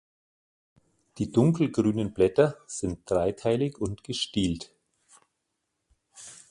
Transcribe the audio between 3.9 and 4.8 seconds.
gestielt.